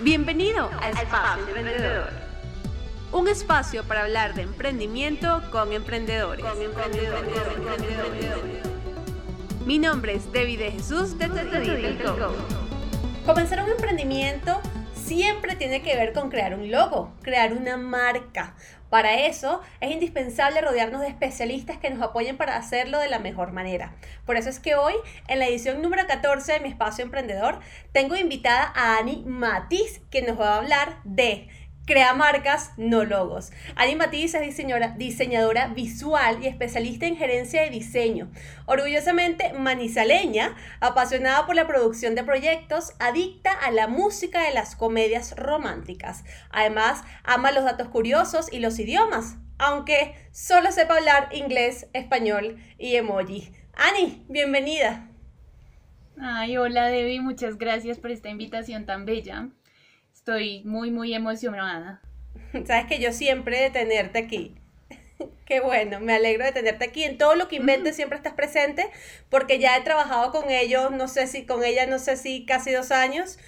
Bienvenido 0.00 0.70
a 0.80 0.90
Espacio 0.90 1.44
Emprendedor. 1.48 2.10
Un 3.10 3.26
espacio 3.26 3.82
para 3.82 4.02
hablar 4.02 4.32
de 4.34 4.42
emprendimiento 4.42 5.42
con 5.50 5.72
emprendedores. 5.72 6.44
Mi 9.66 9.78
nombre 9.80 10.14
es 10.14 10.30
Debbie 10.30 10.56
de 10.56 10.70
Jesús 10.70 11.18
de 11.18 11.26
Comenzar 13.26 13.64
un 13.64 13.70
emprendimiento 13.70 14.60
siempre 15.08 15.56
tiene 15.56 15.80
que 15.80 15.96
ver 15.96 16.12
con 16.12 16.28
crear 16.28 16.54
un 16.54 16.70
logo, 16.70 17.14
crear 17.22 17.54
una 17.54 17.78
marca. 17.78 18.54
Para 18.90 19.26
eso 19.26 19.60
es 19.80 19.90
indispensable 19.90 20.60
rodearnos 20.60 21.00
de 21.00 21.08
especialistas 21.08 21.78
que 21.78 21.90
nos 21.90 22.02
apoyen 22.02 22.36
para 22.36 22.56
hacerlo 22.56 22.98
de 22.98 23.08
la 23.08 23.18
mejor 23.18 23.52
manera. 23.52 23.94
Por 24.26 24.36
eso 24.36 24.50
es 24.50 24.60
que 24.60 24.74
hoy, 24.74 24.94
en 25.28 25.38
la 25.38 25.46
edición 25.46 25.80
número 25.80 26.06
14 26.06 26.52
de 26.52 26.60
mi 26.60 26.68
espacio 26.68 27.04
emprendedor, 27.04 27.60
tengo 27.92 28.16
invitada 28.16 28.72
a 28.74 28.98
Ani 28.98 29.24
Matiz, 29.26 30.00
que 30.10 30.22
nos 30.22 30.38
va 30.38 30.54
a 30.54 30.58
hablar 30.58 30.98
de 31.04 31.48
crea 31.88 32.12
marcas, 32.12 32.72
no 32.76 33.04
logos. 33.04 33.50
Ani 33.74 33.96
Matiz 33.96 34.34
es 34.34 34.56
diseñadora, 34.98 35.68
visual 35.68 36.38
y 36.42 36.46
especialista 36.46 37.06
en 37.06 37.16
gerencia 37.16 37.62
de 37.62 37.70
diseño. 37.70 38.30
Orgullosamente 38.66 39.54
manizaleña, 39.54 40.54
apasionada 40.80 41.46
por 41.46 41.54
la 41.56 41.66
producción 41.66 42.14
de 42.14 42.24
proyectos, 42.24 42.92
adicta 42.98 43.52
a 43.52 43.70
la 43.70 43.88
música 43.88 44.42
de 44.42 44.52
las 44.52 44.76
comedias 44.76 45.34
románticas. 45.34 46.24
Además, 46.50 47.04
ama 47.24 47.52
los 47.52 47.64
datos 47.64 47.88
curiosos 47.88 48.52
y 48.52 48.58
los 48.58 48.78
idiomas, 48.78 49.38
aunque 49.56 50.14
solo 50.30 50.70
sepa 50.72 50.98
hablar 50.98 51.30
inglés, 51.32 51.88
español 51.94 52.58
y 52.76 52.96
emoji. 52.96 53.50
Ani, 53.72 54.26
bienvenida. 54.28 55.08
Ay, 56.20 56.58
hola 56.58 56.88
Debbie, 56.88 57.20
muchas 57.20 57.56
gracias 57.56 57.98
por 57.98 58.10
esta 58.10 58.28
invitación 58.28 58.84
tan 58.84 59.06
bella. 59.06 59.48
Estoy 60.28 60.62
muy, 60.64 60.90
muy 60.90 61.14
emocionada. 61.14 62.02
Sabes 62.66 62.84
que 62.84 62.98
yo 62.98 63.12
siempre 63.12 63.62
de 63.62 63.70
tenerte 63.70 64.18
aquí. 64.18 64.54
Qué 65.46 65.60
bueno, 65.60 66.00
me 66.00 66.12
alegro 66.12 66.44
de 66.44 66.52
tenerte 66.52 66.84
aquí. 66.84 67.02
En 67.02 67.16
todo 67.16 67.34
lo 67.34 67.48
que 67.48 67.56
inventes 67.56 67.96
siempre 67.96 68.18
estás 68.18 68.34
presente, 68.34 68.90
porque 69.30 69.58
ya 69.58 69.74
he 69.78 69.80
trabajado 69.80 70.30
con 70.30 70.50
ellos, 70.50 70.90
no 70.90 71.08
sé 71.08 71.28
si 71.28 71.46
con 71.46 71.64
ella, 71.64 71.86
no 71.86 71.98
sé 71.98 72.18
si 72.18 72.44
casi 72.44 72.72
dos 72.72 72.90
años, 72.90 73.38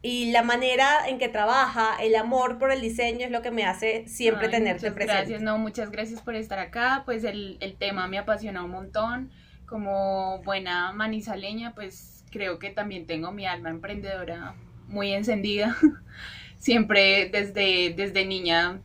y 0.00 0.32
la 0.32 0.42
manera 0.42 1.06
en 1.06 1.18
que 1.18 1.28
trabaja, 1.28 1.98
el 2.00 2.16
amor 2.16 2.58
por 2.58 2.72
el 2.72 2.80
diseño 2.80 3.26
es 3.26 3.30
lo 3.30 3.42
que 3.42 3.50
me 3.50 3.66
hace 3.66 4.08
siempre 4.08 4.48
tenerte 4.48 4.90
presente. 4.92 5.16
Gracias, 5.16 5.42
no, 5.42 5.58
muchas 5.58 5.90
gracias 5.90 6.22
por 6.22 6.36
estar 6.36 6.58
acá. 6.58 7.02
Pues 7.04 7.22
el, 7.24 7.58
el 7.60 7.76
tema 7.76 8.08
me 8.08 8.16
apasiona 8.16 8.64
un 8.64 8.70
montón. 8.70 9.30
Como 9.66 10.40
buena 10.42 10.90
manizaleña, 10.92 11.74
pues 11.74 12.24
creo 12.30 12.58
que 12.58 12.70
también 12.70 13.06
tengo 13.06 13.30
mi 13.30 13.44
alma 13.44 13.68
emprendedora 13.68 14.54
muy 14.90 15.12
encendida. 15.12 15.76
Siempre 16.58 17.30
desde, 17.30 17.94
desde 17.96 18.26
niña 18.26 18.80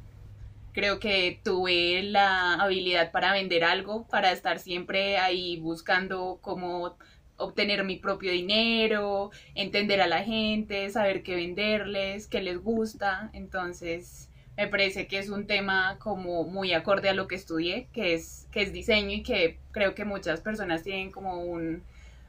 creo 0.76 1.00
que 1.00 1.40
tuve 1.44 2.04
la 2.04 2.56
habilidad 2.56 3.12
para 3.12 3.32
vender 3.32 3.64
algo, 3.64 4.06
para 4.08 4.34
estar 4.34 4.60
siempre 4.60 5.18
ahí 5.18 5.58
buscando 5.58 6.40
cómo 6.42 6.98
obtener 7.38 7.86
mi 7.86 7.96
propio 7.96 8.32
dinero, 8.34 9.32
entender 9.56 10.02
a 10.02 10.08
la 10.08 10.24
gente, 10.24 10.90
saber 10.90 11.24
qué 11.24 11.36
venderles, 11.36 12.28
qué 12.28 12.42
les 12.42 12.62
gusta. 12.62 13.30
Entonces, 13.34 14.30
me 14.58 14.68
parece 14.68 15.08
que 15.08 15.18
es 15.18 15.30
un 15.30 15.48
tema 15.48 15.98
como 16.00 16.44
muy 16.44 16.74
acorde 16.74 17.10
a 17.10 17.14
lo 17.14 17.28
que 17.28 17.36
estudié, 17.36 17.88
que 17.94 18.14
es, 18.14 18.48
que 18.52 18.62
es 18.62 18.74
diseño 18.74 19.12
y 19.12 19.24
que 19.24 19.58
creo 19.72 19.96
que 19.96 20.04
muchas 20.04 20.42
personas 20.42 20.84
tienen 20.84 21.12
como 21.12 21.42
un, 21.42 21.84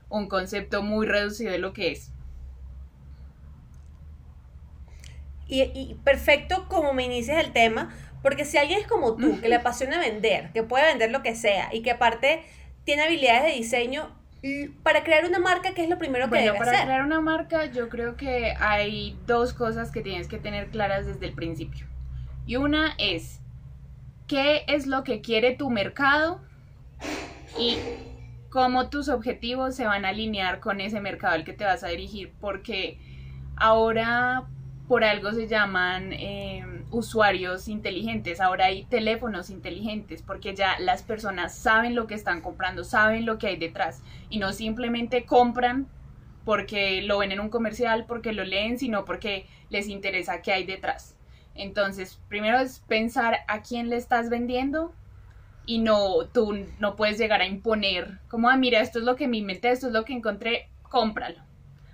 un 0.09 0.29
concepto 0.29 0.83
muy 0.83 1.07
reducido 1.07 1.51
de 1.51 1.59
lo 1.59 1.73
que 1.73 1.93
es. 1.93 2.13
Y, 5.49 5.97
perfecto 6.03 6.67
como 6.69 6.93
me 6.93 7.05
inicias 7.05 7.45
el 7.45 7.53
tema, 7.53 7.95
porque 8.23 8.45
si 8.45 8.59
alguien 8.59 8.81
es 8.81 8.87
como 8.87 9.17
tú, 9.17 9.41
que 9.41 9.49
le 9.49 9.55
apasiona 9.55 10.01
vender, 10.01 10.51
que 10.53 10.63
puede 10.65 10.85
vender 10.85 11.11
lo 11.11 11.23
que 11.23 11.37
sea 11.37 11.73
y 11.73 11.83
que 11.83 11.93
aparte 11.93 12.43
tiene 12.85 13.03
habilidades 13.03 13.45
de 13.45 13.53
diseño, 13.53 14.11
para 14.83 15.03
crear 15.03 15.25
una 15.25 15.39
marca, 15.39 15.75
¿qué 15.75 15.83
es 15.83 15.89
lo 15.89 15.99
primero 15.99 16.27
que 16.27 16.31
bueno, 16.31 16.53
debe 16.53 16.59
para 16.59 16.85
crear 16.85 17.05
una 17.05 17.21
marca, 17.21 17.67
yo 17.67 17.89
creo 17.89 18.17
que 18.17 18.55
hay 18.59 19.19
dos 19.27 19.53
cosas 19.53 19.91
que 19.91 20.03
tienes 20.03 20.29
que 20.29 20.39
tener 20.39 20.69
claras 20.69 21.07
desde 21.07 21.27
el 21.27 21.33
principio. 21.33 21.87
Y 22.47 22.57
una 22.57 22.95
es, 22.99 23.41
¿qué 24.29 24.65
es 24.69 24.87
lo 24.87 25.03
que 25.03 25.21
quiere 25.21 25.57
tu 25.57 25.71
mercado? 25.71 26.41
Y 27.59 27.77
cómo 28.51 28.89
tus 28.89 29.09
objetivos 29.09 29.75
se 29.75 29.85
van 29.85 30.05
a 30.05 30.11
alinear 30.11 30.61
con 30.61 30.81
ese 30.81 31.01
mercado 31.01 31.35
al 31.35 31.45
que 31.45 31.53
te 31.53 31.65
vas 31.65 31.83
a 31.83 31.89
dirigir. 31.89 32.33
Porque 32.41 32.99
ahora 33.57 34.47
por 34.89 35.05
algo 35.05 35.33
se 35.33 35.49
llaman 35.49 36.13
em, 36.13 36.85
usuarios 36.91 37.69
inteligentes. 37.69 38.41
Ahora 38.41 38.67
hay 38.67 38.85
teléfonos 38.85 39.51
inteligentes 39.51 40.23
porque 40.23 40.55
ya 40.55 40.79
las 40.79 41.03
personas 41.03 41.55
saben 41.55 41.95
lo 41.95 42.07
que 42.07 42.15
están 42.15 42.41
comprando, 42.41 42.85
saben 42.85 43.27
lo 43.27 43.39
que 43.39 43.49
hay 43.49 43.57
detrás 43.57 44.03
y 44.31 44.39
no 44.39 44.53
simplemente 44.53 45.25
compran 45.25 45.89
porque 46.45 47.03
lo 47.03 47.19
ven 47.19 47.33
en 47.33 47.41
un 47.41 47.49
comercial, 47.49 48.05
porque 48.07 48.33
lo 48.33 48.45
leen, 48.45 48.79
sino 48.79 49.05
porque 49.05 49.47
les 49.69 49.89
interesa 49.89 50.43
qué 50.43 50.53
hay 50.53 50.65
detrás. 50.65 51.17
Entonces, 51.57 52.21
primero 52.29 52.59
es 52.59 52.79
pensar 52.81 53.39
a 53.49 53.63
quién 53.63 53.91
le 53.91 53.97
estás 53.97 54.31
vendiendo 54.31 54.95
y 55.65 55.81
no, 55.81 56.27
tú 56.33 56.65
no 56.79 56.95
puedes 56.95 57.19
llegar 57.19 57.41
a 57.41 57.47
imponer 57.47 58.21
como, 58.29 58.49
ah, 58.49 58.57
mira, 58.57 58.81
esto 58.81 59.01
es 59.01 59.05
lo 59.05 59.17
que 59.17 59.27
me 59.27 59.39
inventé, 59.39 59.71
esto 59.71 59.89
es 59.89 59.93
lo 59.93 60.05
que 60.05 60.13
encontré, 60.13 60.69
cómpralo. 60.83 61.41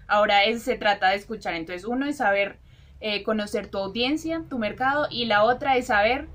Ahora 0.06 0.44
es, 0.44 0.62
se 0.62 0.76
trata 0.76 1.08
de 1.08 1.16
escuchar. 1.16 1.54
Entonces, 1.54 1.86
uno 1.86 2.04
es 2.04 2.18
saber 2.18 2.58
eh, 3.04 3.24
conocer 3.24 3.66
tu 3.66 3.78
audiencia, 3.78 4.44
tu 4.48 4.58
mercado, 4.58 5.08
y 5.10 5.24
la 5.24 5.42
otra 5.42 5.76
es 5.76 5.86
saber, 5.86 6.28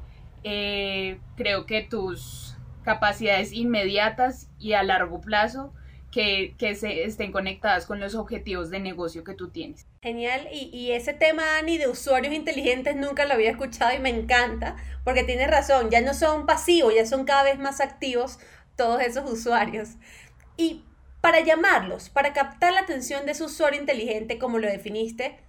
eh, 0.44 1.18
creo 1.38 1.66
que 1.66 1.82
tus 1.82 2.58
capacidades 2.84 3.54
inmediatas 3.54 4.50
y 4.60 4.74
a 4.74 4.84
largo 4.84 5.22
plazo 5.22 5.74
que, 6.12 6.56
se 6.78 7.06
estén 7.06 7.32
conectadas 7.32 7.86
con 7.86 8.02
los 8.02 8.16
objetivos 8.16 8.70
de 8.70 8.82
negocio 8.82 9.24
que 9.24 9.34
tú 9.34 9.50
tienes. 9.50 9.88
Genial, 10.02 10.50
y, 10.52 10.70
y, 10.74 10.92
ese 10.92 11.14
tema, 11.14 11.58
Ani, 11.58 11.78
de 11.78 11.88
usuarios 11.88 12.34
inteligentes 12.34 12.98
nunca 12.98 13.26
lo 13.26 13.36
había 13.36 13.52
escuchado 13.52 13.96
y 13.96 14.00
me 14.00 14.10
encanta, 14.10 14.76
porque 15.06 15.24
tienes 15.24 15.50
razón, 15.50 15.90
ya 15.90 16.02
no 16.02 16.14
son 16.14 16.46
pasivos, 16.46 16.94
ya 16.94 17.06
son 17.06 17.24
cada 17.24 17.44
vez 17.44 17.60
más 17.60 17.80
activos 17.80 18.40
todos 18.76 19.02
esos 19.02 19.32
usuarios. 19.32 19.92
Y 20.58 20.84
para 21.22 21.40
llamarlos, 21.40 22.10
para 22.10 22.34
captar 22.34 22.74
la 22.74 22.82
atención 22.82 23.26
de 23.26 23.32
ese 23.32 23.46
usuario 23.46 23.80
inteligente, 23.80 24.38
como 24.38 24.60
lo 24.60 24.68
definiste, 24.68 25.47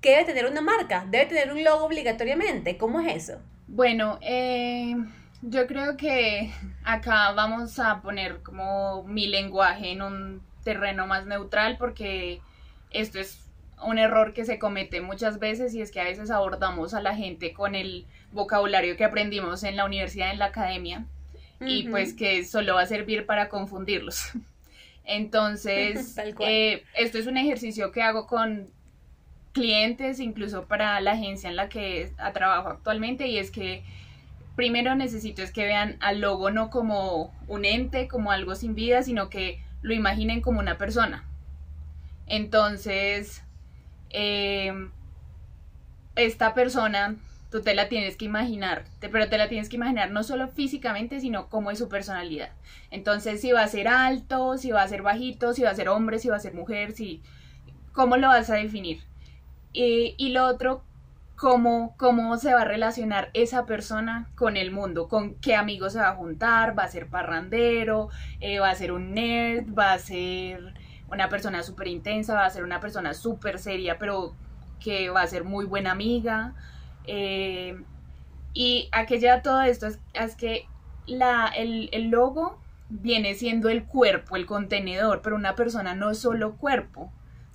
que 0.00 0.10
debe 0.10 0.24
tener 0.24 0.46
una 0.46 0.60
marca, 0.60 1.06
debe 1.08 1.26
tener 1.26 1.52
un 1.52 1.64
logo 1.64 1.84
obligatoriamente. 1.84 2.76
¿Cómo 2.76 3.00
es 3.00 3.24
eso? 3.24 3.40
Bueno, 3.66 4.18
eh, 4.22 4.94
yo 5.42 5.66
creo 5.66 5.96
que 5.96 6.52
acá 6.84 7.32
vamos 7.32 7.78
a 7.78 8.00
poner 8.00 8.42
como 8.42 9.04
mi 9.04 9.26
lenguaje 9.26 9.92
en 9.92 10.02
un 10.02 10.42
terreno 10.64 11.06
más 11.06 11.26
neutral 11.26 11.76
porque 11.78 12.40
esto 12.90 13.18
es 13.20 13.46
un 13.84 13.98
error 13.98 14.32
que 14.32 14.44
se 14.44 14.58
comete 14.58 15.00
muchas 15.00 15.38
veces 15.38 15.74
y 15.74 15.82
es 15.82 15.90
que 15.90 16.00
a 16.00 16.04
veces 16.04 16.30
abordamos 16.30 16.94
a 16.94 17.00
la 17.00 17.14
gente 17.14 17.52
con 17.52 17.74
el 17.74 18.06
vocabulario 18.32 18.96
que 18.96 19.04
aprendimos 19.04 19.62
en 19.64 19.76
la 19.76 19.84
universidad, 19.84 20.30
en 20.30 20.38
la 20.38 20.46
academia, 20.46 21.06
y 21.60 21.88
pues 21.88 22.14
que 22.14 22.44
solo 22.44 22.74
va 22.74 22.82
a 22.82 22.86
servir 22.86 23.26
para 23.26 23.48
confundirlos. 23.48 24.30
Entonces, 25.04 26.16
eh, 26.40 26.84
esto 26.94 27.18
es 27.18 27.26
un 27.26 27.36
ejercicio 27.36 27.92
que 27.92 28.02
hago 28.02 28.26
con 28.26 28.70
clientes, 29.56 30.20
incluso 30.20 30.66
para 30.66 31.00
la 31.00 31.12
agencia 31.12 31.48
en 31.48 31.56
la 31.56 31.70
que 31.70 32.12
trabajo 32.34 32.68
actualmente, 32.68 33.26
y 33.26 33.38
es 33.38 33.50
que 33.50 33.82
primero 34.54 34.94
necesito 34.94 35.42
es 35.42 35.50
que 35.50 35.64
vean 35.64 35.96
al 36.00 36.20
logo 36.20 36.50
no 36.50 36.68
como 36.68 37.34
un 37.48 37.64
ente, 37.64 38.06
como 38.06 38.32
algo 38.32 38.54
sin 38.54 38.74
vida, 38.74 39.02
sino 39.02 39.30
que 39.30 39.62
lo 39.80 39.94
imaginen 39.94 40.42
como 40.42 40.60
una 40.60 40.76
persona. 40.76 41.24
Entonces, 42.26 43.42
eh, 44.10 44.90
esta 46.16 46.52
persona, 46.52 47.16
tú 47.50 47.62
te 47.62 47.74
la 47.74 47.88
tienes 47.88 48.16
que 48.18 48.26
imaginar, 48.26 48.84
pero 49.00 49.30
te 49.30 49.38
la 49.38 49.48
tienes 49.48 49.70
que 49.70 49.76
imaginar 49.76 50.10
no 50.10 50.22
solo 50.22 50.48
físicamente, 50.48 51.18
sino 51.20 51.48
como 51.48 51.70
es 51.70 51.78
su 51.78 51.88
personalidad. 51.88 52.50
Entonces, 52.90 53.40
si 53.40 53.52
va 53.52 53.62
a 53.62 53.68
ser 53.68 53.88
alto, 53.88 54.58
si 54.58 54.70
va 54.70 54.82
a 54.82 54.88
ser 54.88 55.00
bajito, 55.00 55.54
si 55.54 55.62
va 55.62 55.70
a 55.70 55.74
ser 55.74 55.88
hombre, 55.88 56.18
si 56.18 56.28
va 56.28 56.36
a 56.36 56.40
ser 56.40 56.52
mujer, 56.52 56.92
si... 56.92 57.22
¿Cómo 57.92 58.18
lo 58.18 58.28
vas 58.28 58.50
a 58.50 58.56
definir? 58.56 59.00
Eh, 59.78 60.14
y 60.16 60.30
lo 60.30 60.46
otro, 60.46 60.82
cómo, 61.36 61.94
cómo 61.98 62.38
se 62.38 62.54
va 62.54 62.62
a 62.62 62.64
relacionar 62.64 63.28
esa 63.34 63.66
persona 63.66 64.30
con 64.34 64.56
el 64.56 64.70
mundo, 64.70 65.06
con 65.06 65.34
qué 65.34 65.54
amigos 65.54 65.92
se 65.92 65.98
va 65.98 66.08
a 66.08 66.14
juntar, 66.14 66.76
va 66.76 66.84
a 66.84 66.88
ser 66.88 67.08
parrandero, 67.08 68.08
eh, 68.40 68.58
va 68.58 68.70
a 68.70 68.74
ser 68.74 68.90
un 68.90 69.12
nerd, 69.12 69.66
va 69.78 69.92
a 69.92 69.98
ser 69.98 70.72
una 71.10 71.28
persona 71.28 71.62
súper 71.62 71.88
intensa, 71.88 72.34
va 72.34 72.46
a 72.46 72.50
ser 72.50 72.64
una 72.64 72.80
persona 72.80 73.12
súper 73.12 73.58
seria, 73.58 73.98
pero 73.98 74.34
que 74.80 75.10
va 75.10 75.20
a 75.20 75.26
ser 75.26 75.44
muy 75.44 75.66
buena 75.66 75.92
amiga. 75.92 76.54
Eh, 77.06 77.78
y 78.54 78.88
a 78.92 79.42
todo 79.42 79.60
esto 79.60 79.88
es, 80.14 80.36
que 80.36 80.66
la, 81.06 81.48
el, 81.48 81.90
el 81.92 82.08
logo 82.08 82.58
viene 82.88 83.34
siendo 83.34 83.68
el 83.68 83.84
cuerpo, 83.84 84.36
el 84.36 84.46
contenedor, 84.46 85.20
pero 85.20 85.36
una 85.36 85.54
persona 85.54 85.94
no 85.94 86.10
es 86.10 86.18
solo 86.18 86.56
cuerpo. 86.56 87.12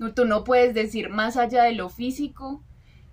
Tú 0.09 0.25
no 0.25 0.43
puedes 0.43 0.73
decir 0.73 1.09
más 1.09 1.37
allá 1.37 1.63
de 1.63 1.73
lo 1.73 1.89
físico 1.89 2.63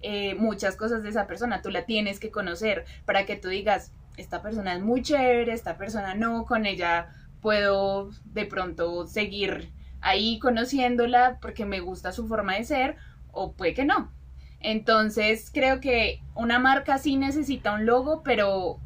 eh, 0.01 0.37
muchas 0.37 0.77
cosas 0.77 1.03
de 1.03 1.09
esa 1.09 1.27
persona, 1.27 1.61
tú 1.61 1.71
la 1.71 1.85
tienes 1.85 2.21
que 2.21 2.31
conocer 2.31 2.85
para 3.05 3.27
que 3.27 3.35
tú 3.35 3.49
digas, 3.49 3.93
esta 4.17 4.43
persona 4.43 4.75
es 4.75 4.81
muy 4.81 5.03
chévere, 5.03 5.53
esta 5.53 5.77
persona 5.77 6.15
no, 6.15 6.47
con 6.47 6.67
ella 6.67 7.09
puedo 7.41 8.11
de 8.25 8.47
pronto 8.47 9.07
seguir 9.07 9.73
ahí 10.01 10.39
conociéndola 10.39 11.39
porque 11.41 11.65
me 11.65 11.81
gusta 11.81 12.13
su 12.13 12.29
forma 12.29 12.55
de 12.55 12.65
ser 12.65 12.97
o 13.33 13.53
puede 13.53 13.75
que 13.75 13.85
no. 13.85 14.13
Entonces 14.61 15.51
creo 15.53 15.81
que 15.81 16.23
una 16.37 16.61
marca 16.61 16.99
sí 16.99 17.17
necesita 17.17 17.73
un 17.73 17.85
logo, 17.85 18.23
pero 18.23 18.79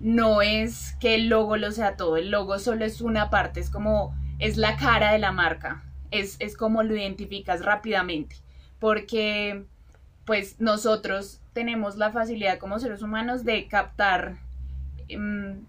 no 0.00 0.40
es 0.40 0.96
que 0.98 1.14
el 1.14 1.28
logo 1.28 1.58
lo 1.58 1.72
sea 1.72 1.96
todo, 1.96 2.16
el 2.16 2.30
logo 2.30 2.58
solo 2.58 2.86
es 2.86 3.02
una 3.02 3.28
parte, 3.28 3.60
es 3.60 3.68
como, 3.68 4.14
es 4.38 4.56
la 4.56 4.76
cara 4.76 5.12
de 5.12 5.18
la 5.18 5.32
marca, 5.32 5.83
es, 6.14 6.36
es 6.38 6.56
como 6.56 6.82
lo 6.82 6.94
identificas 6.96 7.64
rápidamente, 7.64 8.36
porque 8.78 9.64
pues 10.24 10.60
nosotros 10.60 11.40
tenemos 11.52 11.96
la 11.96 12.10
facilidad 12.12 12.58
como 12.58 12.78
seres 12.78 13.02
humanos 13.02 13.44
de 13.44 13.66
captar 13.68 14.38
em, 15.08 15.66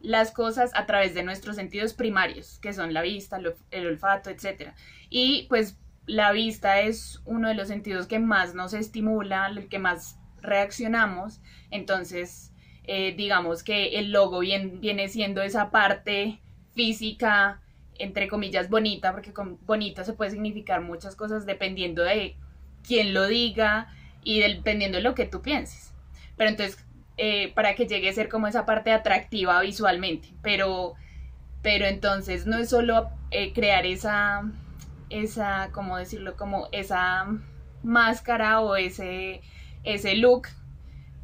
las 0.00 0.30
cosas 0.30 0.70
a 0.74 0.86
través 0.86 1.14
de 1.14 1.22
nuestros 1.22 1.56
sentidos 1.56 1.94
primarios, 1.94 2.58
que 2.60 2.72
son 2.72 2.92
la 2.92 3.02
vista, 3.02 3.40
el 3.70 3.86
olfato, 3.86 4.30
etc. 4.30 4.72
Y 5.10 5.46
pues 5.48 5.78
la 6.06 6.32
vista 6.32 6.80
es 6.80 7.20
uno 7.24 7.48
de 7.48 7.54
los 7.54 7.68
sentidos 7.68 8.06
que 8.06 8.18
más 8.18 8.54
nos 8.54 8.74
estimula, 8.74 9.46
el 9.46 9.68
que 9.68 9.78
más 9.78 10.18
reaccionamos, 10.40 11.40
entonces 11.70 12.52
eh, 12.84 13.14
digamos 13.16 13.62
que 13.62 13.98
el 13.98 14.12
logo 14.12 14.40
viene 14.40 15.08
siendo 15.08 15.42
esa 15.42 15.70
parte 15.70 16.40
física, 16.74 17.60
entre 17.98 18.28
comillas, 18.28 18.70
bonita, 18.70 19.12
porque 19.12 19.32
bonita 19.66 20.04
se 20.04 20.12
puede 20.12 20.30
significar 20.30 20.80
muchas 20.80 21.16
cosas 21.16 21.46
dependiendo 21.46 22.02
de 22.02 22.36
quién 22.86 23.14
lo 23.14 23.26
diga 23.26 23.88
y 24.22 24.40
dependiendo 24.40 24.98
de 24.98 25.02
lo 25.02 25.14
que 25.14 25.26
tú 25.26 25.42
pienses. 25.42 25.92
Pero 26.36 26.50
entonces, 26.50 26.84
eh, 27.16 27.52
para 27.54 27.74
que 27.74 27.86
llegue 27.86 28.08
a 28.08 28.12
ser 28.12 28.28
como 28.28 28.46
esa 28.46 28.64
parte 28.64 28.92
atractiva 28.92 29.60
visualmente, 29.60 30.28
pero, 30.42 30.94
pero 31.62 31.86
entonces 31.86 32.46
no 32.46 32.58
es 32.58 32.70
solo 32.70 33.10
eh, 33.30 33.52
crear 33.52 33.86
esa, 33.86 34.42
esa, 35.10 35.70
¿cómo 35.72 35.96
decirlo? 35.96 36.36
Como 36.36 36.68
esa 36.72 37.26
máscara 37.82 38.60
o 38.60 38.76
ese, 38.76 39.40
ese 39.84 40.16
look, 40.16 40.48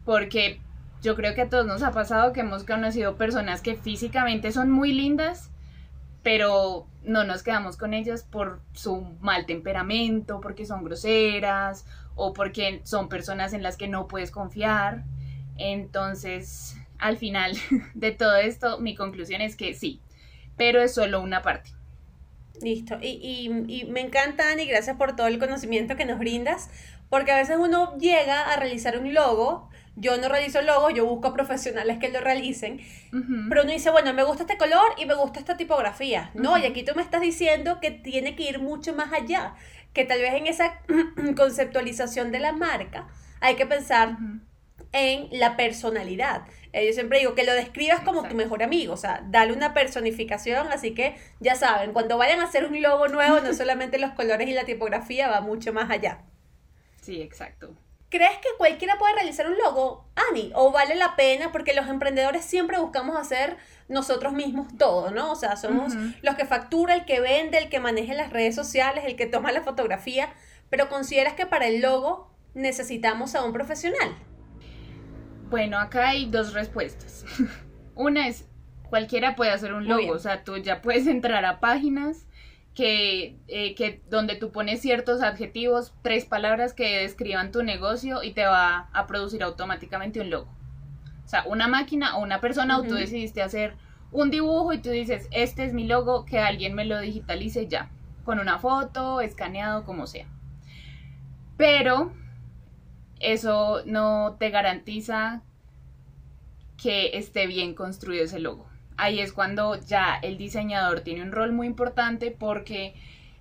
porque 0.05 0.61
yo 1.03 1.15
creo 1.17 1.35
que 1.35 1.43
a 1.43 1.49
todos 1.49 1.67
nos 1.67 1.83
ha 1.83 1.93
pasado 1.93 2.33
que 2.33 2.41
hemos 2.41 2.65
conocido 2.65 3.17
personas 3.17 3.61
que 3.61 3.77
físicamente 3.77 4.53
son 4.53 4.71
muy 4.71 4.93
lindas, 4.93 5.51
pero 6.25 6.89
no 7.05 7.23
nos 7.23 7.43
quedamos 7.43 7.77
con 7.77 7.95
ellas 7.95 8.25
por 8.25 8.61
su 8.73 9.03
mal 9.21 9.45
temperamento, 9.47 10.41
porque 10.41 10.65
son 10.65 10.83
groseras 10.83 11.87
o 12.17 12.33
porque 12.33 12.81
son 12.85 13.09
personas 13.09 13.53
en 13.53 13.63
las 13.63 13.77
que 13.77 13.87
no 13.87 14.09
puedes 14.09 14.31
confiar. 14.31 15.05
Entonces, 15.59 16.77
al 16.99 17.19
final 17.19 17.53
de 17.95 18.11
todo 18.11 18.37
esto, 18.37 18.81
mi 18.81 18.97
conclusión 18.97 19.43
es 19.43 19.55
que 19.55 19.75
sí, 19.75 20.01
pero 20.57 20.81
es 20.81 20.95
solo 20.95 21.21
una 21.21 21.43
parte. 21.43 21.74
Listo. 22.63 22.99
Y, 23.01 23.09
y, 23.09 23.81
y, 23.81 23.85
me 23.85 24.01
encanta, 24.01 24.51
Ani, 24.51 24.67
gracias 24.67 24.97
por 24.97 25.17
todo 25.17 25.27
el 25.27 25.39
conocimiento 25.39 25.97
que 25.97 26.05
nos 26.05 26.19
brindas, 26.19 26.71
porque 27.11 27.33
a 27.33 27.37
veces 27.37 27.57
uno 27.59 27.97
llega 27.99 28.53
a 28.53 28.57
realizar 28.57 28.99
un 28.99 29.13
logo 29.13 29.69
yo 29.97 30.17
no 30.19 30.29
realizo 30.29 30.59
el 30.59 30.67
logo, 30.67 30.91
yo 30.91 31.07
busco 31.07 31.33
profesionales 31.33 31.99
que 31.99 32.09
lo 32.09 32.21
realicen, 32.21 32.81
pero 33.49 33.63
uno 33.63 33.71
dice, 33.71 33.91
bueno, 33.91 34.13
me 34.13 34.25
gusta 34.25 34.43
este 34.43 34.57
color 34.57 34.93
y 34.99 35.07
me 35.07 35.15
gusta 35.15 35.39
esta 35.39 35.57
tipografía. 35.57 36.31
No, 36.35 36.59
y 36.59 36.65
aquí 36.65 36.83
tú 36.83 36.93
me 36.97 37.03
estás 37.03 37.21
diciendo 37.21 37.79
que 37.81 37.93
tiene 37.93 38.35
que 38.35 38.43
ir 38.43 38.59
mucho 38.59 38.93
más 38.93 39.13
allá, 39.13 39.55
que 39.93 40.05
tal 40.05 40.21
vez 40.21 40.35
en 40.35 40.49
esa 40.49 40.81
conceptualización 41.37 42.33
de 42.33 42.41
la 42.41 42.53
marca 42.53 43.07
hay 43.41 43.55
que 43.55 43.67
pensar 43.67 44.17
en 44.93 45.29
la 45.31 45.57
personalidad. 45.57 46.43
Eh, 46.75 46.89
yo 46.89 46.93
siempre 46.93 47.21
digo 47.21 47.37
que 47.37 47.45
lo 47.45 47.53
describas 47.53 48.01
como 48.01 48.25
tu 48.25 48.35
mejor 48.35 48.65
amigo, 48.65 48.95
o 48.95 48.97
sea, 48.97 49.23
dale 49.29 49.53
una 49.53 49.75
personificación, 49.75 50.73
así 50.73 50.93
que 50.93 51.15
ya 51.39 51.55
saben, 51.55 51.93
cuando 51.93 52.19
vayan 52.19 52.41
a 52.41 52.47
hacer 52.47 52.65
un 52.65 52.83
logo 52.83 53.07
nuevo, 53.07 53.39
no 53.39 53.55
solamente 53.55 53.97
los 54.01 54.11
colores 54.11 54.49
y 54.49 54.55
la 54.55 54.65
tipografía, 54.65 55.29
va 55.29 55.41
mucho 55.41 55.73
más 55.73 55.89
allá. 55.89 56.23
Sí, 57.01 57.23
exacto. 57.23 57.77
¿Crees 58.09 58.39
que 58.39 58.49
cualquiera 58.59 58.99
puede 58.99 59.15
realizar 59.15 59.47
un 59.47 59.57
logo, 59.57 60.09
Ani? 60.31 60.51
¿O 60.57 60.73
vale 60.73 60.97
la 60.97 61.15
pena? 61.15 61.53
Porque 61.53 61.75
los 61.75 61.87
emprendedores 61.87 62.45
siempre 62.45 62.79
buscamos 62.81 63.17
hacer 63.17 63.57
nosotros 63.87 64.33
mismos 64.33 64.67
todo, 64.77 65.13
¿no? 65.13 65.31
O 65.31 65.37
sea, 65.37 65.55
somos 65.57 65.95
los 66.23 66.35
que 66.35 66.45
factura, 66.45 66.95
el 66.95 67.05
que 67.05 67.21
vende, 67.21 67.59
el 67.59 67.69
que 67.69 67.79
maneja 67.79 68.15
las 68.15 68.31
redes 68.31 68.57
sociales, 68.57 69.05
el 69.07 69.15
que 69.15 69.27
toma 69.27 69.53
la 69.53 69.63
fotografía. 69.63 70.33
Pero 70.71 70.89
¿consideras 70.89 71.35
que 71.35 71.47
para 71.47 71.67
el 71.67 71.81
logo 71.81 72.31
necesitamos 72.55 73.37
a 73.37 73.45
un 73.45 73.53
profesional? 73.53 74.17
Bueno, 75.51 75.79
acá 75.79 76.09
hay 76.11 76.27
dos 76.27 76.53
respuestas. 76.53 77.25
Una 77.95 78.29
es, 78.29 78.49
cualquiera 78.89 79.37
puede 79.37 79.51
hacer 79.51 79.73
un 79.73 79.87
logo, 79.87 80.13
o 80.13 80.19
sea, 80.19 80.45
tú 80.45 80.57
ya 80.57 80.83
puedes 80.83 81.07
entrar 81.07 81.45
a 81.45 81.61
páginas 81.61 82.27
que, 82.75 83.37
eh, 83.47 83.75
que 83.75 84.03
donde 84.11 84.35
tú 84.35 84.51
pones 84.51 84.81
ciertos 84.81 85.23
adjetivos, 85.23 85.95
tres 86.03 86.25
palabras 86.25 86.75
que 86.75 86.99
describan 86.99 87.53
tu 87.53 87.63
negocio 87.63 88.23
y 88.23 88.33
te 88.33 88.45
va 88.45 88.89
a 88.93 89.07
producir 89.07 89.43
automáticamente 89.45 90.21
un 90.21 90.31
logo. 90.31 90.49
O 91.25 91.29
sea, 91.29 91.45
una 91.47 91.69
máquina 91.69 92.17
o 92.17 92.23
una 92.23 92.41
persona 92.41 92.79
o 92.79 92.83
tú 92.83 92.95
decidiste 92.95 93.43
hacer 93.43 93.75
un 94.11 94.31
dibujo 94.31 94.73
y 94.73 94.79
tú 94.79 94.91
dices, 94.91 95.29
este 95.31 95.65
es 95.65 95.73
mi 95.73 95.87
logo, 95.87 96.25
que 96.25 96.39
alguien 96.39 96.75
me 96.75 96.85
lo 96.85 97.01
digitalice 97.01 97.67
ya, 97.67 97.91
con 98.25 98.39
una 98.39 98.59
foto, 98.59 99.21
escaneado, 99.21 99.85
como 99.85 100.07
sea. 100.07 100.27
Pero 101.57 102.13
eso 103.33 103.83
no 103.87 104.37
te 104.39 104.51
garantiza 104.51 105.43
que 106.83 107.17
esté 107.19 107.47
bien 107.47 107.75
construido 107.75 108.25
ese 108.25 108.41
logo 108.41 108.67
ahí 108.97 109.21
es 109.21 109.33
cuando 109.33 109.81
ya 109.81 110.17
el 110.23 110.39
diseñador 110.39 111.01
tiene 111.01 111.23
un 111.23 111.33
rol 111.33 111.53
muy 111.53 111.67
importante 111.67 112.31
porque 112.31 112.95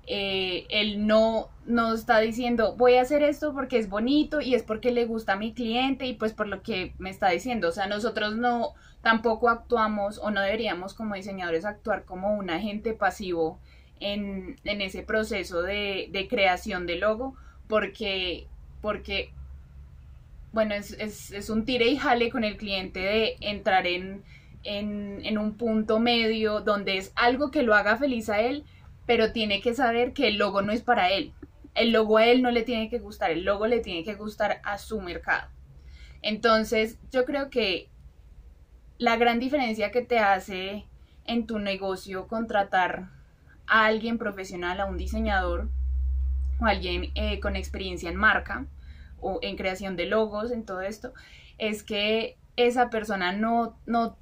eh, 0.06 0.65
él 0.69 1.07
no, 1.07 1.50
no 1.65 1.94
está 1.94 2.19
diciendo 2.19 2.75
voy 2.75 2.95
a 2.95 3.01
hacer 3.01 3.24
esto 3.24 3.53
porque 3.53 3.77
es 3.77 3.89
bonito 3.89 4.41
y 4.41 4.56
es 4.56 4.63
porque 4.63 4.91
le 4.91 5.06
gusta 5.06 5.33
a 5.33 5.38
mi 5.38 5.53
cliente 5.53 6.06
y 6.06 6.13
pues 6.13 6.33
por 6.33 6.47
lo 6.47 6.62
que 6.62 6.94
me 6.97 7.09
está 7.09 7.30
diciendo. 7.30 7.69
O 7.69 7.71
sea, 7.71 7.88
nosotros 7.88 8.35
no 8.35 8.74
tampoco 9.01 9.50
actuamos 9.50 10.18
o 10.19 10.31
no 10.31 10.41
deberíamos 10.41 10.94
como 10.94 11.15
diseñadores 11.15 11.65
actuar 11.65 12.06
como 12.06 12.35
un 12.35 12.50
agente 12.50 12.94
pasivo 12.94 13.59
en, 14.00 14.57
ese 14.63 15.03
proceso 15.03 15.62
de, 15.62 16.27
creación 16.30 16.85
de 16.85 16.97
logo 16.97 17.35
porque, 17.68 18.47
porque 18.81 19.31
bueno, 20.54 20.74
es, 20.76 20.92
es 21.31 21.50
un 21.50 21.66
tire 21.66 21.88
y 21.88 21.98
jale 21.98 22.30
con 22.30 22.44
el 22.44 22.57
cliente 22.57 23.00
de 23.00 23.36
entrar 23.42 23.86
en 23.86 24.24
en, 24.64 25.38
un 25.38 25.57
punto 25.57 26.00
medio 26.00 26.62
donde 26.62 26.98
es 26.98 27.12
algo 27.16 27.52
que 27.52 27.64
lo 27.64 27.76
haga 27.76 27.98
feliz 27.98 28.30
a 28.30 28.42
él, 28.42 28.64
pero 29.06 29.31
tiene 29.31 29.62
que 29.62 29.74
saber 29.74 30.14
que 30.14 30.28
el 30.28 30.38
logo 30.38 30.62
no 30.62 30.72
es 30.72 30.81
para 30.81 31.12
él. 31.12 31.33
El 31.76 31.92
logo 31.92 32.18
a 32.18 32.26
él 32.26 32.42
no 32.42 32.52
le 32.52 32.64
tiene 32.64 32.90
que 32.90 33.00
gustar, 33.00 33.31
el 33.31 33.44
logo 33.44 33.68
le 33.68 33.80
tiene 33.80 34.04
que 34.04 34.16
gustar 34.16 34.62
a 34.64 34.78
su 34.78 35.02
mercado. 35.02 35.50
Entonces, 36.22 37.00
yo 37.12 37.26
creo 37.26 37.50
que 37.50 37.90
la 38.98 39.18
gran 39.18 39.40
diferencia 39.40 39.92
que 39.92 40.02
te 40.02 40.19
hace 40.19 40.86
en 41.26 41.48
tu 41.48 41.60
negocio 41.60 42.28
contratar 42.28 43.10
a 43.66 43.86
alguien 43.86 44.18
profesional, 44.18 44.80
a 44.80 44.86
un 44.86 44.98
diseñador 44.98 45.69
o 46.60 46.66
alguien 46.66 47.12
eh, 47.16 47.40
con 47.40 47.56
experiencia 47.56 48.10
en 48.10 48.16
marca 48.16 48.68
en 49.42 49.56
creación 49.56 49.95
de 49.95 50.06
logos, 50.06 50.51
en 50.51 50.65
todo 50.65 50.81
esto, 50.81 51.13
es 51.57 51.83
que 51.83 52.37
esa 52.56 52.89
persona 52.89 53.31
no, 53.31 53.77
no 53.85 54.18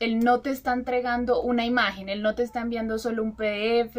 él 0.00 0.18
no 0.18 0.40
te 0.40 0.50
está 0.50 0.72
entregando 0.72 1.40
una 1.42 1.64
imagen, 1.64 2.08
él 2.08 2.22
no 2.22 2.34
te 2.34 2.42
está 2.42 2.60
enviando 2.60 2.98
solo 2.98 3.22
un 3.22 3.36
PDF, 3.36 3.96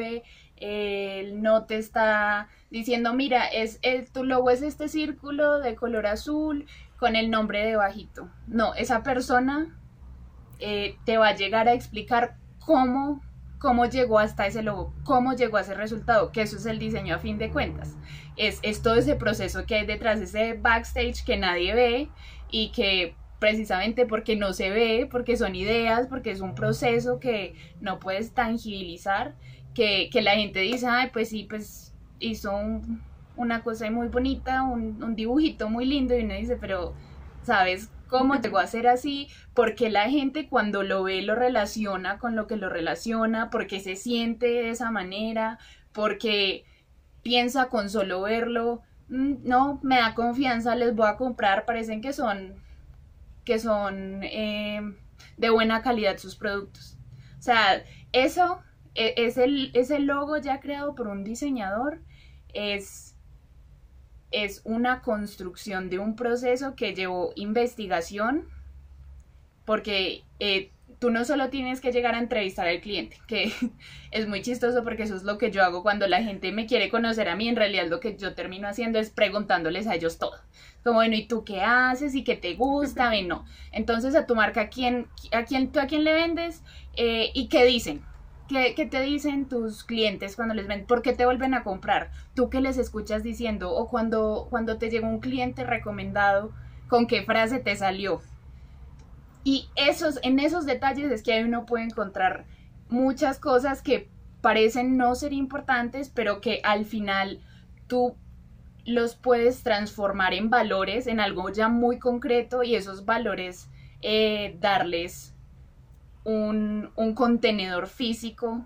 él 0.58 1.42
no 1.42 1.66
te 1.66 1.78
está 1.78 2.50
diciendo, 2.70 3.14
mira, 3.14 3.46
es, 3.48 3.80
tu 4.12 4.24
logo 4.24 4.50
es 4.50 4.62
este 4.62 4.90
círculo 4.90 5.60
de 5.60 5.76
color 5.76 6.08
azul 6.08 6.66
con 6.98 7.16
el 7.16 7.30
nombre 7.30 7.66
debajito. 7.66 8.30
No, 8.48 8.74
esa 8.76 9.02
persona 9.04 9.78
eh, 10.60 10.98
te 11.06 11.18
va 11.18 11.30
a 11.30 11.36
llegar 11.36 11.68
a 11.68 11.74
explicar 11.74 12.36
cómo, 12.60 13.22
cómo 13.64 13.86
llegó 13.86 14.20
hasta 14.20 14.46
ese 14.46 14.62
logo, 14.62 14.94
cómo 15.06 15.36
llegó 15.36 15.56
a 15.56 15.62
ese 15.62 15.74
resultado, 15.74 16.34
que 16.34 16.42
eso 16.42 16.58
es 16.58 16.66
el 16.66 16.80
diseño 16.80 17.16
a 17.16 17.20
fin 17.20 17.38
de 17.38 17.50
cuentas. 17.50 17.96
Es, 18.36 18.60
es 18.62 18.82
todo 18.82 18.96
ese 18.96 19.16
proceso 19.16 19.66
que 19.66 19.76
hay 19.76 19.86
detrás, 19.86 20.20
ese 20.20 20.56
backstage 20.56 21.24
que 21.24 21.38
nadie 21.38 21.74
ve 21.74 22.10
y 22.52 22.74
que 22.74 23.16
precisamente 23.40 24.06
porque 24.06 24.36
no 24.36 24.52
se 24.52 24.70
ve, 24.70 25.08
porque 25.10 25.38
son 25.38 25.56
ideas, 25.56 26.08
porque 26.08 26.32
es 26.32 26.42
un 26.42 26.56
proceso 26.56 27.22
que 27.22 27.56
no 27.80 28.02
puedes 28.02 28.34
tangibilizar, 28.34 29.34
que, 29.74 30.10
la 30.22 30.36
gente 30.36 30.60
dice, 30.60 30.88
ay, 30.88 31.12
pues 31.14 31.30
sí, 31.30 31.46
pues 31.50 31.94
hizo 32.20 32.52
una 33.38 33.64
cosa 33.64 33.90
muy 33.90 34.10
bonita, 34.10 34.64
un, 34.64 35.16
dibujito 35.16 35.70
muy 35.70 35.86
lindo, 35.86 36.18
y 36.18 36.24
uno 36.26 36.34
dice, 36.34 36.58
pero, 36.58 36.96
¿sabes 37.44 37.90
cómo 38.14 38.36
llegó 38.36 38.60
a 38.60 38.68
ser 38.68 38.86
así? 38.86 39.28
Porque 39.56 39.90
la 39.90 40.08
gente 40.08 40.48
cuando 40.48 40.84
lo 40.84 41.02
ve 41.02 41.24
lo 41.24 41.34
relaciona 41.34 42.20
con 42.20 42.36
lo 42.36 42.46
que 42.46 42.58
lo 42.58 42.70
relaciona, 42.70 43.50
porque 43.50 43.80
se 43.80 43.96
siente 43.96 44.46
de 44.46 44.70
esa 44.70 44.92
manera, 44.92 45.58
porque 45.94 46.64
piensa 47.24 47.70
con 47.70 47.90
solo 47.90 48.22
verlo, 48.22 48.84
mm, 49.10 49.38
no, 49.46 49.80
me 49.82 49.96
da 49.98 50.14
confianza, 50.14 50.76
les 50.76 50.96
voy 50.96 51.08
a 51.08 51.18
comprar, 51.18 51.66
parecen 51.66 52.02
que 52.02 52.14
son, 52.14 52.54
que 53.46 53.58
son 53.58 54.22
eh, 54.22 54.82
de 55.38 55.50
buena 55.50 55.82
calidad 55.82 56.20
sus 56.20 56.36
productos. 56.36 56.96
O 57.40 57.42
sea, 57.42 57.84
eso, 58.12 58.62
e, 58.94 59.16
es 59.18 59.38
el, 59.40 59.72
ese 59.74 59.98
logo 59.98 60.38
ya 60.38 60.60
creado 60.60 60.94
por 60.94 61.08
un 61.08 61.24
diseñador, 61.24 62.00
es, 62.54 63.13
es 64.34 64.62
una 64.66 65.02
construcción 65.02 65.90
de 65.90 66.00
un 66.00 66.16
proceso 66.16 66.76
que 66.76 66.94
llevó 66.94 67.32
investigación, 67.36 68.48
porque 69.66 70.24
eh, 70.40 70.72
tú 71.00 71.12
no 71.12 71.26
solo 71.26 71.50
tienes 71.50 71.82
que 71.82 71.92
llegar 71.92 72.16
a 72.16 72.20
entrevistar 72.20 72.68
al 72.68 72.82
cliente, 72.82 73.18
que 73.28 73.52
es 74.12 74.28
muy 74.28 74.42
chistoso 74.42 74.84
porque 74.84 75.04
eso 75.04 75.16
es 75.16 75.24
lo 75.24 75.38
que 75.38 75.52
yo 75.52 75.64
hago 75.64 75.84
cuando 75.84 76.08
la 76.08 76.24
gente 76.24 76.52
me 76.52 76.66
quiere 76.66 76.90
conocer 76.90 77.30
a 77.30 77.36
mí, 77.36 77.48
en 77.48 77.56
realidad 77.56 77.88
lo 77.88 78.00
que 78.00 78.18
yo 78.18 78.34
termino 78.34 78.68
haciendo 78.68 79.00
es 79.00 79.10
preguntándoles 79.10 79.88
a 79.88 79.96
ellos 79.96 80.18
todo. 80.18 80.38
Como, 80.84 80.96
bueno, 80.96 81.16
¿y 81.16 81.28
tú 81.28 81.46
qué 81.46 81.62
haces? 81.62 82.16
¿Y 82.16 82.24
qué 82.24 82.36
te 82.36 82.56
gusta? 82.56 83.12
no. 83.26 83.46
Entonces, 83.72 84.16
a 84.16 84.26
tu 84.26 84.36
marca, 84.36 84.62
¿a 84.62 84.70
quién, 84.70 85.08
a 85.32 85.44
quién, 85.44 85.72
¿tú 85.72 85.80
a 85.80 85.88
quién 85.88 86.04
le 86.04 86.14
vendes? 86.14 86.62
Eh, 86.96 87.32
¿Y 87.34 87.48
qué 87.48 87.66
dicen? 87.66 88.04
¿Qué, 88.54 88.76
¿Qué, 88.76 88.86
te 88.86 89.02
dicen 89.02 89.50
tus 89.50 89.84
clientes 89.84 90.36
cuando 90.36 90.54
les 90.54 90.68
ven? 90.68 90.86
¿Por 90.86 91.02
qué 91.02 91.14
te 91.14 91.26
vuelven 91.26 91.56
a 91.56 91.64
comprar? 91.64 92.12
¿Tú 92.36 92.52
qué 92.52 92.62
les 92.62 92.78
escuchas 92.78 93.24
diciendo? 93.24 93.72
O 93.74 93.90
cuando, 93.90 94.46
cuando 94.52 94.78
te 94.78 94.92
llega 94.92 95.08
un 95.08 95.22
cliente 95.22 95.64
recomendado, 95.64 96.52
¿con 96.88 97.08
qué 97.08 97.24
frase 97.24 97.58
te 97.58 97.76
salió? 97.76 98.22
Y 99.44 99.70
esos, 99.76 100.20
en 100.22 100.38
esos 100.38 100.68
detalles 100.68 101.12
es 101.12 101.24
que 101.24 101.44
uno 101.44 101.66
puede 101.66 101.86
encontrar 101.86 102.46
muchas 102.90 103.40
cosas 103.40 103.82
que 103.82 104.08
parecen 104.42 104.98
no 104.98 105.16
ser 105.16 105.34
importantes, 105.34 106.10
pero 106.10 106.40
que 106.40 106.62
al 106.64 106.86
final 106.86 107.40
tú 107.88 108.16
los 108.86 109.16
puedes 109.16 109.64
transformar 109.64 110.36
en 110.36 110.52
valores, 110.52 111.08
en 111.08 111.20
algo 111.20 111.50
ya 111.50 111.70
muy 111.70 111.98
concreto 111.98 112.62
y 112.62 112.76
esos 112.76 113.04
valores 113.04 113.68
eh, 114.04 114.56
darles 114.60 115.33
un, 116.24 116.92
un 116.96 117.14
contenedor 117.14 117.88
físico 117.88 118.66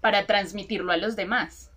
para 0.00 0.26
transmitirlo 0.26 0.92
a 0.92 0.96
los 0.96 1.16
demás. 1.16 1.70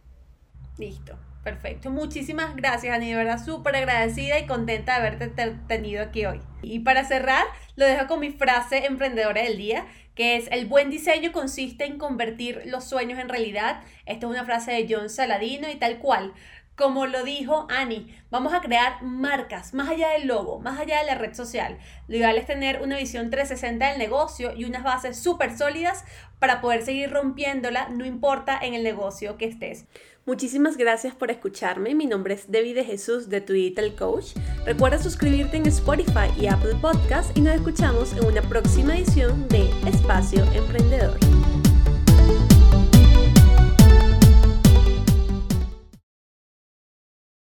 Listo. 0.78 1.18
Perfecto, 1.44 1.92
muchísimas 1.92 2.56
gracias, 2.56 2.96
Ani, 2.96 3.10
de 3.10 3.18
verdad 3.18 3.44
súper 3.44 3.76
agradecida 3.76 4.40
y 4.40 4.46
contenta 4.46 4.94
de 4.94 5.00
haberte 5.00 5.28
tenido 5.68 6.02
aquí 6.02 6.26
hoy. 6.26 6.40
Y 6.62 6.80
para 6.80 7.04
cerrar, 7.04 7.44
lo 7.76 7.86
dejo 7.86 8.08
con 8.08 8.22
mi 8.22 8.32
frase 8.32 8.86
emprendedora 8.86 9.42
del 9.42 9.58
día, 9.58 9.86
que 10.16 10.38
es 10.38 10.48
el 10.52 10.68
buen 10.68 10.90
diseño 10.90 11.34
consiste 11.34 11.84
en 11.84 11.98
convertir 11.98 12.62
los 12.66 12.86
sueños 12.86 13.20
en 13.20 13.28
realidad. 13.28 13.82
Esta 14.06 14.26
es 14.26 14.32
una 14.32 14.46
frase 14.46 14.72
de 14.72 14.88
John 14.90 15.10
Saladino 15.10 15.70
y 15.70 15.76
tal 15.76 15.98
cual. 16.00 16.34
Como 16.76 17.06
lo 17.06 17.24
dijo 17.24 17.68
Ani, 17.70 18.16
vamos 18.32 18.52
a 18.52 18.62
crear 18.62 19.04
marcas 19.04 19.76
más 19.76 19.90
allá 19.90 20.10
del 20.10 20.28
logo, 20.28 20.60
más 20.60 20.80
allá 20.80 21.00
de 21.00 21.06
la 21.06 21.16
red 21.16 21.36
social. 21.36 21.78
Lo 22.08 22.18
ideal 22.18 22.36
es 22.36 22.48
tener 22.48 22.82
una 22.82 22.98
visión 22.98 23.30
360 23.30 23.90
del 23.90 24.00
negocio 24.00 24.54
y 24.56 24.66
unas 24.66 24.84
bases 24.84 25.20
súper 25.20 25.56
sólidas 25.56 26.04
para 26.40 26.62
poder 26.62 26.84
seguir 26.84 27.12
rompiéndola, 27.12 27.90
no 27.90 28.06
importa 28.06 28.58
en 28.60 28.74
el 28.74 28.84
negocio 28.84 29.38
que 29.38 29.46
estés. 29.46 29.86
Muchísimas 30.26 30.78
gracias 30.78 31.14
por 31.14 31.30
escucharme. 31.30 31.94
Mi 31.94 32.08
nombre 32.08 32.34
es 32.34 32.50
Debbie 32.50 32.74
de 32.74 32.86
Jesús 32.86 33.30
de 33.30 33.42
Tu 33.42 33.54
Digital 33.54 33.96
Coach. 33.96 34.36
Recuerda 34.66 34.98
suscribirte 34.98 35.58
en 35.58 35.68
Spotify 35.68 36.32
y 36.40 36.48
Apple 36.48 36.76
Podcast 36.82 37.38
y 37.38 37.42
nos 37.42 37.54
escuchamos 37.56 38.14
en 38.14 38.26
una 38.26 38.42
próxima 38.42 38.98
edición 38.98 39.48
de 39.50 39.70
Espacio 39.88 40.44
Emprendedor. 40.54 41.20